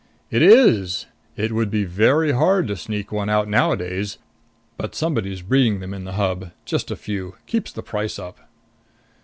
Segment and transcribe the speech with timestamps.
[0.31, 1.05] "It is.
[1.37, 4.17] It would be very hard to sneak one out nowadays.
[4.75, 6.49] But somebody's breeding them in the Hub.
[6.65, 7.35] Just a few.
[7.45, 8.39] Keeps the price up."